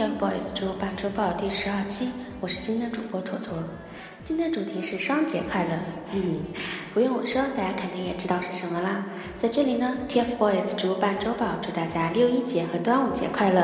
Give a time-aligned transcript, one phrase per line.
[0.00, 2.08] TFBOYS 植物半周报第十二期，
[2.40, 3.52] 我是今天主播坨坨。
[4.24, 5.74] 今天主题是双节快乐，
[6.14, 6.40] 嗯，
[6.94, 9.04] 不用我说，大家肯定也知道是什么啦。
[9.42, 13.62] 在这里呢，TFBOYS 植物半周报祝大家六一节和端午节快乐。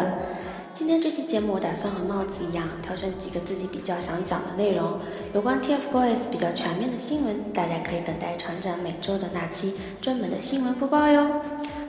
[0.74, 5.00] 今天这期节目，我打算和帽子一样，挑选几个自己比较想讲的内容，
[5.32, 11.40] 有关 TFBOYS 比较全面的新闻，大家可以等待船长每周的那期专门的新闻播报哟。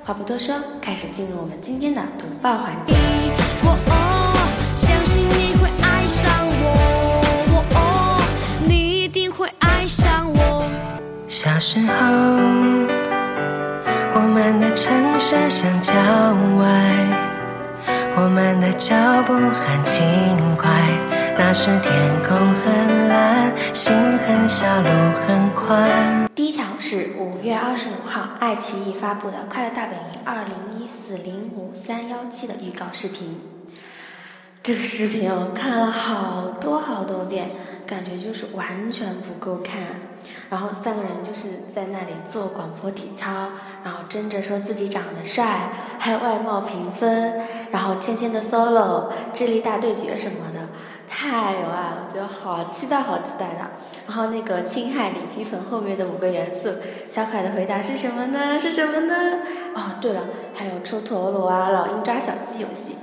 [0.05, 2.93] 话不多说，开始进入我们今天的读报环节。
[11.47, 11.93] 小时候，
[14.13, 15.93] 我们的城市像郊
[16.59, 16.67] 外，
[18.17, 19.95] 我们的脚步很轻
[20.57, 20.69] 快。
[21.37, 24.89] 那时天空很蓝，心很小，路
[25.25, 26.29] 很宽。
[26.35, 33.39] 第一条是五月二十五号，爱奇艺发布的《快乐大本营二零一四零五三幺七》的预告视频。
[34.61, 37.51] 这个视频我看了好多好多遍，
[37.87, 39.75] 感觉就是完全不够看。
[40.49, 43.49] 然后三个人就是在那里做广播体操，
[43.83, 50.67] 然后争着说自己长得帅，还有外貌评分，然后芊芊的 solo、智力大对决什么的，
[51.07, 53.69] 太有爱了，我觉得好期待，好期待的。
[54.07, 56.69] 然后那个青海里皮粉后面的五个元素，
[57.09, 58.57] 小可爱的回答是什么呢？
[58.57, 59.13] 是什么呢？
[59.75, 60.21] 哦，对了，
[60.53, 62.95] 还有抽陀螺啊、老鹰抓小鸡游戏。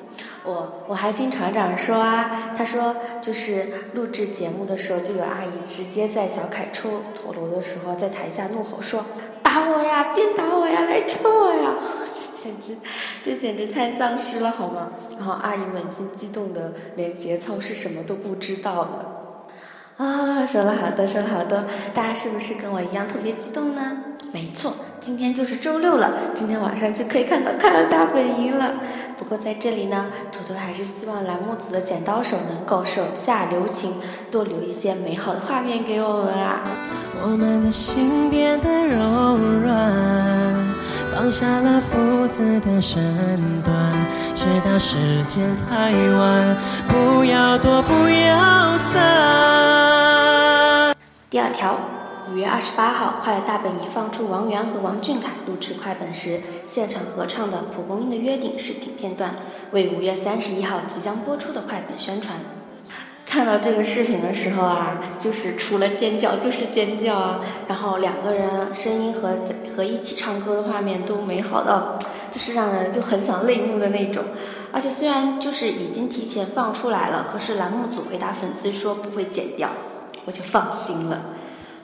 [0.45, 3.65] 我我还听船长说啊，他说就是
[3.95, 9.07] 录制节目的时候，就有阿姨直接在小凯抽陀螺的时候，在台下怒吼说
[9.43, 11.75] ：“打我呀，别打我呀，来抽我呀！”
[12.45, 12.77] 这简直，
[13.25, 14.93] 这简直太丧尸了，好吗？
[15.17, 19.11] 然后阿姨们已经激动的连节操是什么都不知道了。
[19.97, 21.65] 啊，说了好多，说了好多，
[21.95, 23.97] 大家是不是跟我一样特别激动呢？
[24.31, 24.75] 没错，
[25.05, 28.73] 今天就是周六了，今天晚上就可以看到《快乐大本营》了。
[29.19, 33.93] 不过在这里呢，图图还是希望栏目组的剪刀手能够手下留情，
[34.31, 36.63] 多留一些美好的画面给我们啊！
[37.23, 40.75] 我们的心变得柔软，
[41.15, 42.99] 放下了父子的身
[43.63, 43.75] 段，
[44.35, 44.97] 直到时
[45.29, 46.57] 间太晚，
[46.89, 49.03] 不要躲，不要散。
[51.29, 51.79] 第二条，
[52.33, 59.35] 五月二十八号，《快乐大本营》放出王源和王俊凯录制快本时现场合唱的《蒲公英的约定》视频片段，
[59.73, 62.37] 为五月三十一号即将播出的快本宣传。
[63.27, 69.35] 看到这个视频的时候啊，就是除了尖叫就是尖叫啊，然后两个人声音和
[69.77, 71.99] 和一起唱歌的画面都美好到，
[72.31, 74.25] 就是让人就很想泪目的那种。
[74.73, 79.69] 而且虽然就是已经提前放出来了，可是栏目组回答粉丝说不会剪掉，
[80.25, 81.21] 我就放心了。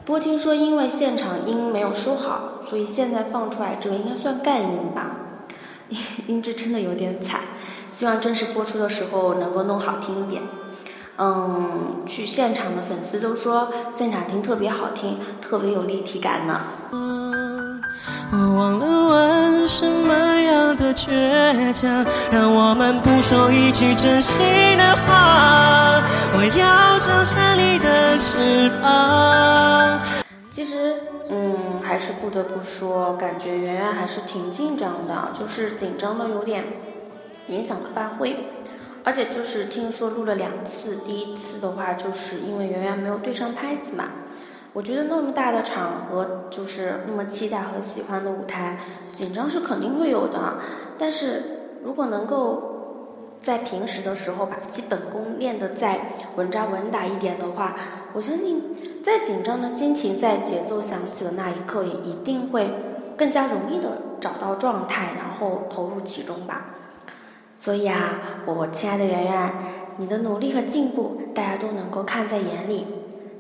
[0.04, 5.16] 不过听说因为现场音没有收好，所以现在放出来这个应该算干音吧，
[6.26, 7.40] 音质真的有点惨，
[7.90, 10.42] 希望正式播出的时候能够弄好听一点。
[11.16, 16.60] 嗯，去现场的粉丝都说现场听特别好听，特别有立体感呢。
[18.32, 24.42] 我忘了问什么样的倔强，让我们不说一句真心
[24.78, 24.89] 的。
[26.42, 30.00] 我要张开你的翅膀。
[30.50, 30.96] 其实，
[31.30, 36.64] 嗯，还是不得不说，感觉圆圆还是挺紧张的，就是紧张的有点
[37.48, 38.34] 影响了发挥。
[39.04, 44.04] 而且就是听说录了两次，第一次的话就是因为圆圆没有对上拍子嘛。
[44.72, 48.78] 我觉得那么大的场合，就是那么期待和喜欢的舞台，
[49.12, 50.54] 紧张是肯定会有的。
[50.96, 51.42] 但是
[51.84, 52.69] 如果能够
[53.42, 55.98] 在平时的时候把基本功练得再
[56.36, 57.74] 稳扎稳打一点的话，
[58.12, 58.62] 我相信
[59.02, 62.70] 再紧张的心情在节奏响起的那一刻，也一定会
[63.16, 66.66] 更加容易的找到状态，然后投入其中吧。
[67.56, 69.52] 所以啊，我亲爱的圆圆，
[69.96, 72.86] 你的努力和进步，大家都能够看在眼里。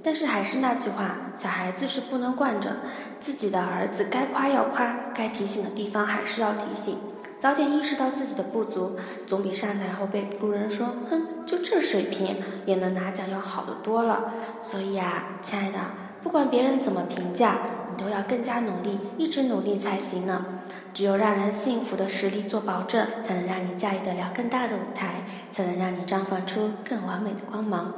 [0.02, 2.76] 但是还是那句话，小孩子是不能惯着
[3.20, 6.96] 自己的儿子，该夸要夸，该提醒的地方还是要提醒。
[7.40, 14.30] 早点意识到自己的不足，总比上台后被路人说“哼，就这水平也能拿奖”要好得多了。
[14.60, 15.78] 所以啊，亲爱的，
[16.22, 17.56] 不管别人怎么评价，
[17.90, 20.44] 你都要更加努力，一直努力才行呢。
[20.92, 27.94] 只有让人幸福的实力做保证，才能让你驾驭得了更大的舞台，才能让你绽放出更完美的光芒。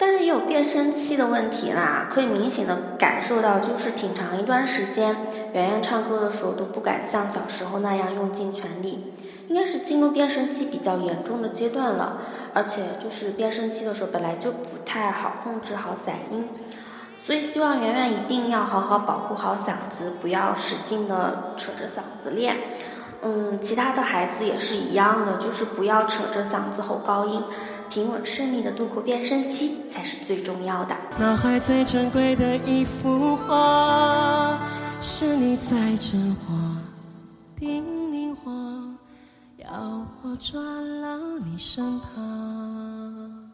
[0.00, 5.14] 但是也有变声期的问题啦，可以明显的感受到，就是挺长一段时间，
[5.52, 9.12] 圆圆唱歌的时候都不敢像小时候那样用尽全力，
[9.48, 12.16] 应该是进入变声期比较严重的阶段了，
[12.54, 16.48] 而且就是变声期的时候本来就不太好控制好嗓音，
[17.22, 22.56] 所以希望圆圆一定要好好保护好嗓子，不要使劲的扯着嗓子练。
[23.22, 27.42] 嗯，其他的孩子也是一样的，就是不要扯着嗓子吼高音。
[27.90, 30.96] 平稳顺利的度过变声期才是最重要的。
[31.18, 34.58] 脑海最珍贵的一幅画，
[35.00, 36.54] 是你在真话
[37.56, 38.52] 叮咛我，
[39.58, 43.50] 要我抓牢你身旁，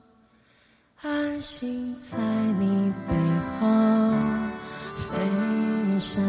[1.01, 2.19] 安心在
[2.59, 3.15] 你背
[3.59, 3.67] 后
[4.97, 6.23] 飞翔。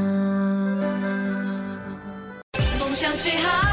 [2.79, 3.66] 梦想起航，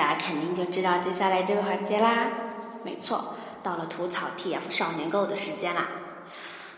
[0.00, 2.26] 大家肯定就知道接下来这个环节啦。
[2.82, 5.88] 没错，到了吐槽 TF 少年购的时间啦。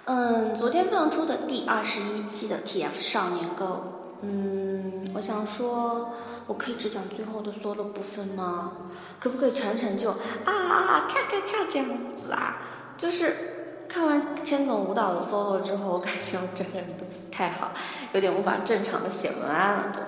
[0.07, 3.85] 嗯，昨天放出的第二十一期的 TF 少年购，
[4.23, 6.11] 嗯，我想说，
[6.49, 8.73] 我可以只讲最后的 solo 部分吗？
[9.21, 12.57] 可不可以全程就啊啊啊咔咔咔这样子啊？
[12.99, 17.71] 就是看完千总舞蹈的 solo 之后，我感觉我整个人都不太好，
[18.15, 20.01] 有点无法正常的写文案了都。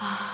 [0.00, 0.29] 啊，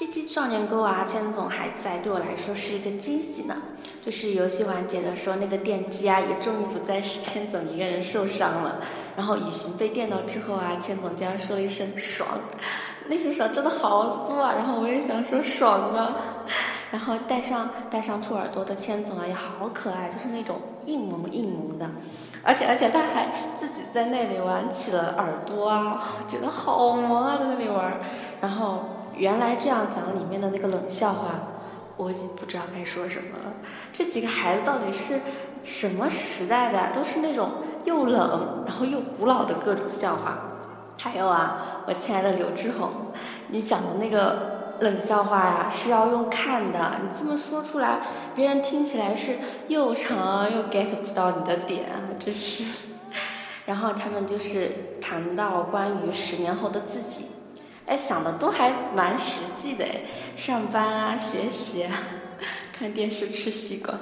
[0.00, 3.54] 这期少年购啊，千总还在，对我来说是一个惊喜呢。
[4.02, 8.76] 就是游戏完结的时候，那个电击啊，也终于不再是千总一个人受伤了。
[9.14, 12.26] 然后雨荨被电到之后啊，千总竟然说了一声爽，
[13.08, 14.54] 那声爽真的好酥啊！
[14.56, 16.16] 然后我也想说爽啊。
[16.90, 20.56] 然后戴上戴上兔耳朵的千总啊，也好可爱，就是那种
[20.86, 21.86] 硬萌硬萌的，
[22.42, 28.00] 而且而且他还自己在那里玩起了耳朵啊，觉得好萌啊，在那里玩。
[28.40, 28.82] 然后
[29.20, 31.34] 原来这样讲里面的那个冷笑话，
[31.98, 33.52] 我已经不知道该说什么了。
[33.92, 35.20] 这几个孩子到底是
[35.62, 36.90] 什么时代的？
[36.94, 37.50] 都是那种
[37.84, 40.38] 又冷然后又古老的各种笑话。
[40.96, 42.88] 还有啊，我亲爱的刘志宏，
[43.48, 46.92] 你讲的那个冷笑话呀，是要用看的。
[47.02, 48.00] 你这么说出来，
[48.34, 49.34] 别人听起来是
[49.68, 51.84] 又长又 get 不到你的点，
[52.18, 52.64] 真是。
[53.66, 57.26] 然后他们就是谈到关于十年后的自己，
[57.90, 60.02] 哎，想的都还蛮实际的哎，
[60.36, 61.92] 上班啊，学习啊，
[62.72, 63.92] 看电视吃西瓜。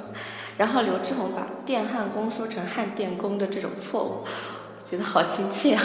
[0.58, 4.24] 然后刘志宏把电焊工说成焊电工的这种错误，
[4.84, 5.82] 觉得好亲切啊。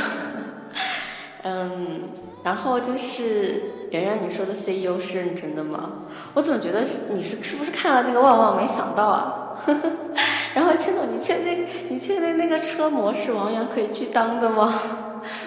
[1.44, 2.04] 嗯，
[2.44, 5.90] 然后就是圆圆你说的 CEO 是认真的吗？
[6.34, 9.64] 我怎么觉得你是是不是看了那个旺旺没想到啊？
[10.54, 14.82] 然后千总，你确定你确定那个车模是王源可以去当的吗？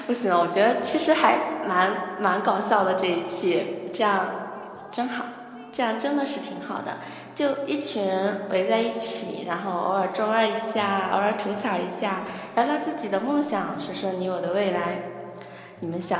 [0.06, 1.36] 不行，我觉得其实还
[1.68, 1.90] 蛮
[2.20, 4.26] 蛮搞笑的这一期，这样
[4.90, 5.24] 真好，
[5.72, 6.98] 这样真的是挺好的。
[7.34, 12.22] 就一群人围在一起，然后偶尔中二一下，偶尔吐槽一下，
[12.54, 14.98] 聊聊自己的梦想，说说你我的未来。
[15.80, 16.18] 你们想，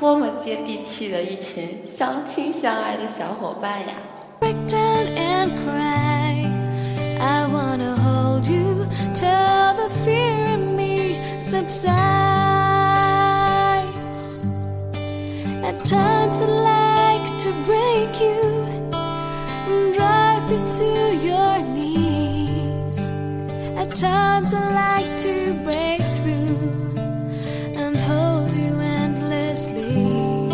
[0.00, 3.88] 多么接地气的一群相亲相爱的小伙伴呀
[4.40, 4.56] ！break
[15.66, 23.10] At times I like to break you and drive you to your knees.
[23.76, 26.94] At times I like to break through
[27.74, 30.52] and hold you endlessly.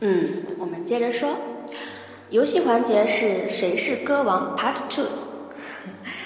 [0.00, 0.26] 嗯，
[0.58, 1.36] 我们接着说，
[2.30, 5.04] 游戏环节是谁是歌王 Part Two。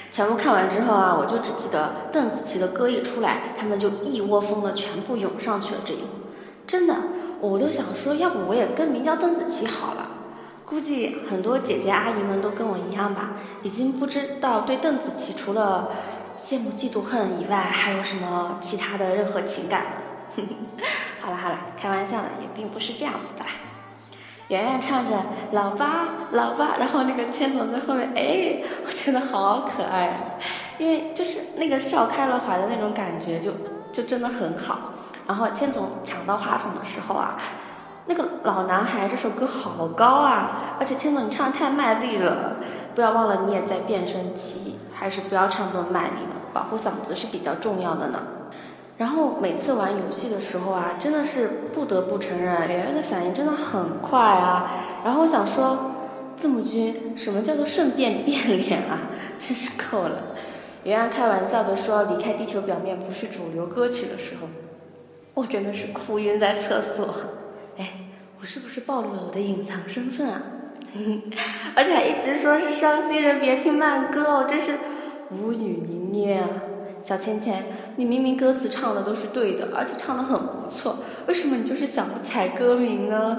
[0.09, 5.81] 全部看完之后啊，我就只记得邓紫棋的歌一出来，他们就一窝蜂的全部涌上去了。
[5.85, 6.07] 这一幕，
[6.65, 6.95] 真的，
[7.39, 10.09] 我都想说，要不我也更名叫邓紫棋好了。
[10.65, 15.89] 估计很多姐姐阿姨们都跟我一样吧，已经不知道对邓紫棋除了
[16.37, 19.91] 羡慕、嫉妒、恨以外，还有什么其他的任何情感了。
[21.21, 23.45] 好了好了，开玩笑的，也并不是这样子的。
[24.47, 25.11] 圆圆唱着
[25.53, 30.21] “老爸，老爸”，然后那个千总在后面，哎，我觉得好可爱啊，
[30.77, 33.51] 因为就是那个笑开了怀的那种感觉就，
[33.91, 34.93] 就真的很好。
[35.27, 37.37] 然后千总抢到话筒的时候啊，
[38.05, 42.57] 那个老男孩这首歌好高啊，而且千总你唱的太卖力了，
[42.93, 44.75] 不要忘了你也在变声期。
[44.97, 48.23] 还是不要唱那么卖力了，保护嗓子是比较重要的呢。
[48.97, 54.71] 然后每次玩游戏的时候啊，真的是不得不承认，圆圆的反应真的很快啊。
[55.03, 55.77] 然后我想说，
[56.37, 58.99] 字母君，什么叫做顺便变脸啊？
[59.37, 60.17] 真是够了。
[60.85, 64.47] 圆圆开玩笑的说，离开地球表面不是主流歌曲的时候，
[65.35, 67.13] 我真的是哭晕在厕所。
[67.77, 67.89] 哎，
[68.39, 70.41] 我是不是暴露了我的隐藏身份啊？
[71.75, 74.75] 而且还一直说是伤心人别听慢歌，我真是
[75.29, 76.49] 无语凝噎啊！
[77.03, 77.53] 小芊芊，
[77.97, 83.37] 你明明歌词唱的都是对的，而且唱的很不错，为什么你就是想不起来歌名呢？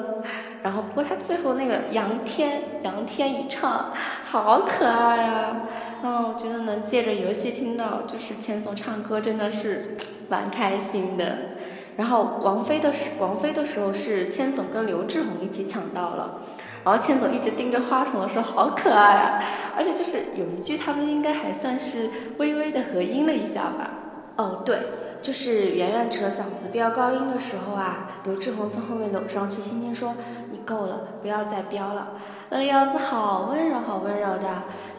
[0.63, 3.91] 然后不过他最后那个杨天杨天一唱，
[4.25, 5.63] 好可爱啊！
[6.03, 9.97] 嗯，我觉得能借着游戏听到就是钱总唱歌，真的是
[10.29, 11.56] 蛮开心的。
[11.97, 16.41] 然后王菲的时王菲的时候是千总跟刘志宏一起抢到了。
[16.85, 19.43] 然后千总一直盯着话筒的时候，好可爱啊！
[19.77, 23.91] 而且就是有一句，他们应该还算是微微的合音了一下吧。
[24.37, 24.79] 哦，对，
[25.21, 30.15] 就是圆圆扯嗓子飙高音的时候啊，刘志宏从后面搂上去，轻轻说
[30.53, 32.11] ：“你够了，不要再飙了。”
[32.51, 34.49] 那个样子好温柔，好温柔的，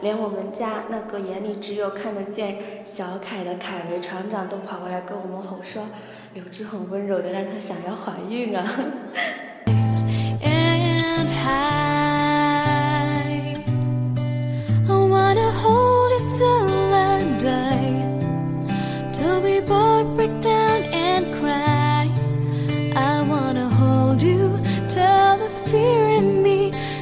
[0.02, 5.84] 连我们家那个眼里只有看得见小凯的凯维船长都跑过来跟我们吼说
[6.38, 8.64] ：“刘志很温柔的让他想要怀孕啊！”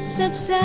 [0.08, 0.56] subsides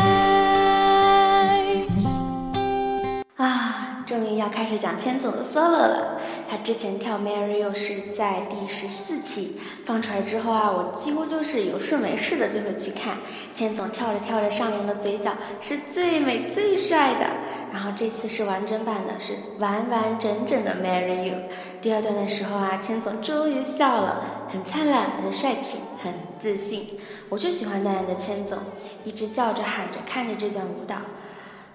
[3.36, 6.19] 啊，终于要开始讲千总的 solo 了。
[6.50, 13.18] 他之前跳《Marry You》是在第十四期放出来之后啊，我几乎就是有事没事的就会去看。
[13.54, 17.26] 千总跳着跳着上扬的嘴角是最美最帅的。
[17.72, 21.34] 然后这次是完整版的，是完完整整的《Marry You》。
[21.80, 26.98] 第二段的时候啊，千总终于笑了，很灿烂，很帅气，很自信。
[27.28, 28.58] 我就喜欢那样的千总，
[29.04, 30.96] 一直叫着喊着看着这段舞蹈。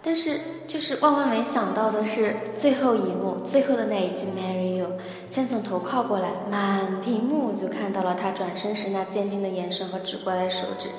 [0.06, 4.88] 但是就是万万没想到的是，最后一幕，最后的那一句 Marry You，
[5.32, 10.90] 千总头靠过来，满屏幕就看到了他转身时那坚定的眼神和指过来的手指。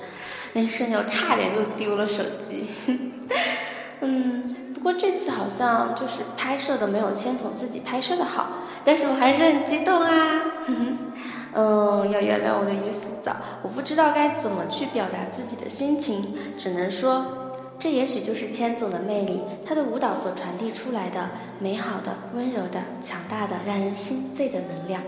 [0.54, 2.66] 那社牛差点就丢了手机。
[4.00, 8.48] 嗯，不过这次好像就是拍摄的没有千总自己拍摄的好。
[8.84, 10.42] 但是我还是很激动啊，
[11.54, 16.24] 嗯，要原谅我的语死早，我不知道该怎么去表达自己的心情，
[16.56, 17.45] 只能说，
[17.78, 21.28] 这也许就是千总的魅力，他的舞蹈所传递出来的
[21.58, 25.02] 美好的、温柔的、强大的、让人心醉的能量。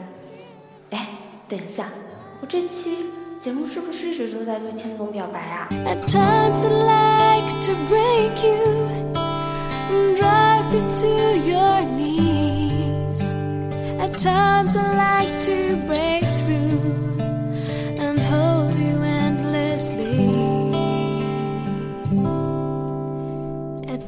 [0.91, 1.09] 哎，
[1.49, 1.89] 等一下，
[2.41, 3.07] 我这期
[3.41, 6.71] 节目是不是一直都在对千总表白啊？At times I
[7.41, 7.73] like to
[15.89, 17.08] break through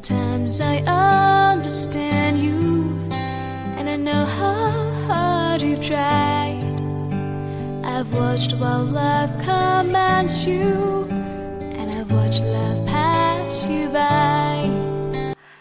[0.01, 0.81] At times I
[1.53, 2.97] understand you
[3.77, 4.71] and I know how
[5.05, 6.57] hard you've tried.
[7.83, 11.05] I've watched while love commands you
[11.77, 14.71] and I've watched love pass you by.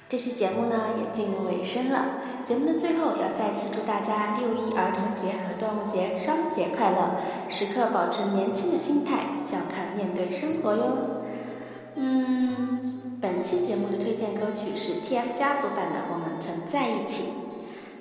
[0.08, 2.00] 这期节目呢也进入尾声了。
[2.46, 7.20] 节目的最后，要再次祝大家六一儿童节和端午节双节快乐，
[7.50, 10.96] 时刻保持年轻的心态，笑看面对生活哟。
[11.96, 17.24] 嗯，本期节目的推荐歌曲是 TF 家族版的《我们曾在一起》。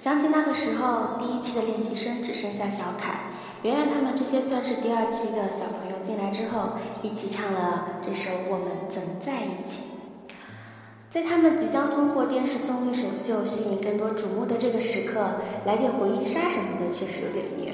[0.01, 3.19] 想起那个时候，第一期的练习生只剩下小凯，
[3.63, 9.81] 圆圆他们这些算是第二期的小朋友进来之后，一起唱了这首《我们曾在一起》。
[11.09, 15.19] 在他们即将通过电视综艺首秀吸引更多瞩目的这个时刻，
[15.65, 17.73] 来点回忆杀什么的确实有点虐。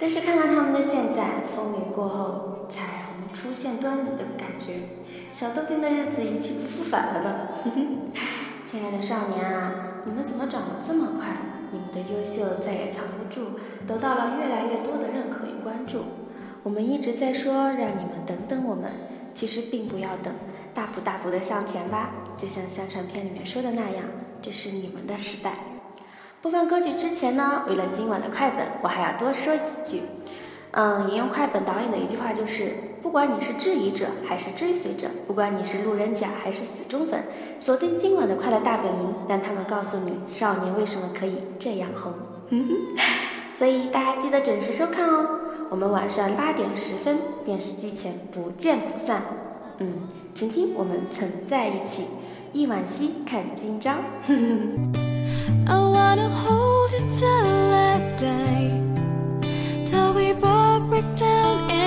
[0.00, 5.03] 但是看看他们的现在，风雨过后，彩虹出现端倪的感觉，
[5.34, 7.48] 小豆丁的日子一去不复返了呢。
[8.64, 11.36] 亲爱的少年啊，你们怎么长得这么快？
[11.72, 16.04] 你们的优秀再也藏不住，得到了越来越多的认可与关注。
[16.62, 18.92] 我们一直在说让你们等等我们，
[19.34, 20.32] 其实并不要等。
[20.72, 24.04] 大步大步的向前吧，就像宣传片里面说的那样，
[24.40, 25.52] 这是你们的时代。
[26.40, 30.02] 播放歌曲之前呢，为了今晚的快本，我还要多说几句。
[30.76, 37.22] 嗯，引用快本导演的一句话就是：不管你是质疑者还是追随者，不管你是路人甲还是死忠粉，
[37.60, 42.12] 锁定今晚的快乐大本营，让他们告诉你少年为什么可以这样红。
[43.56, 45.28] 所以大家记得准时收看哦，
[45.70, 49.22] 我们晚上八点十分电视机前不见不散。
[49.78, 49.92] 嗯，
[50.34, 52.04] 请听我们曾在一起，
[52.52, 53.92] 忆往昔看今朝。
[55.66, 58.83] I wanna hold till
[59.94, 61.83] till we both break down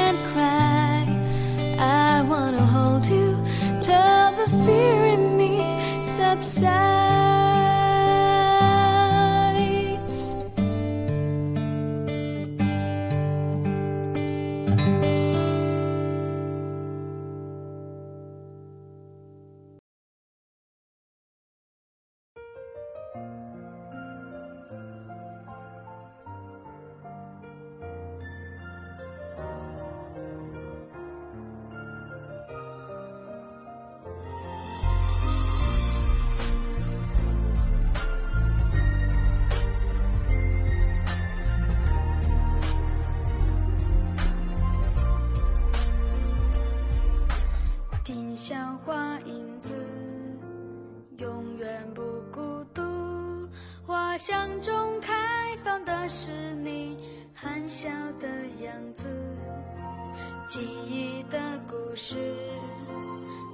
[60.48, 61.38] 记忆的
[61.68, 62.16] 故事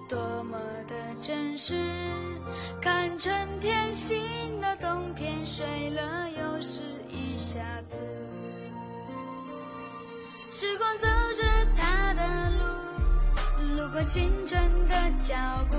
[0.07, 1.75] 多么的真实。
[2.79, 4.15] 看春天醒
[4.61, 7.97] 了冬天睡了又是一下子。
[10.51, 11.43] 时光走着
[11.75, 15.35] 它的路路过青春的脚
[15.71, 15.77] 步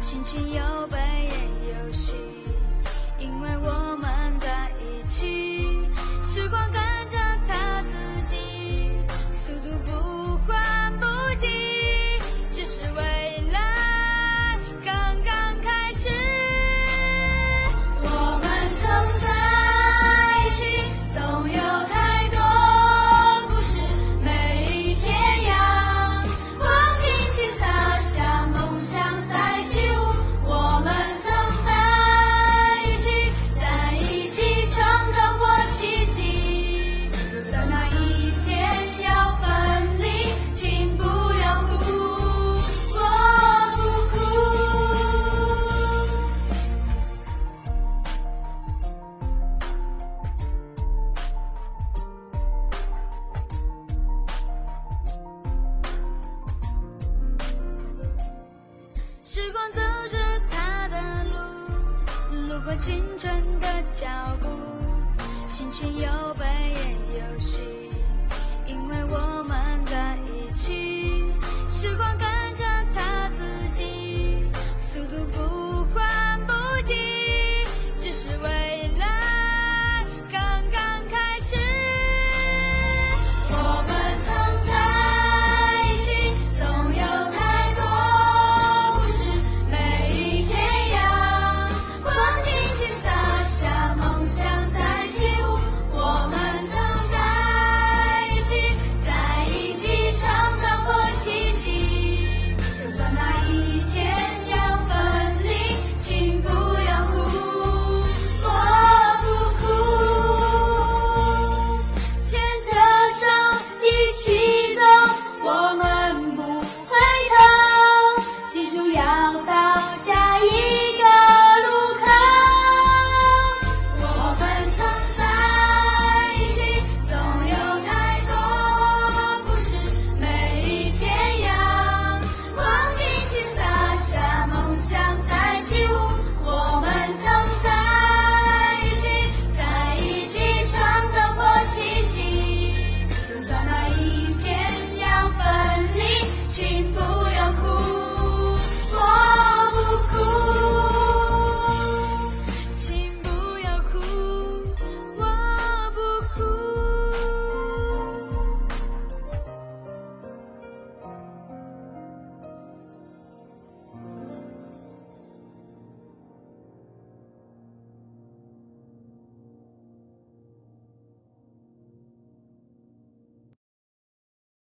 [0.00, 2.12] 心情有悲也有喜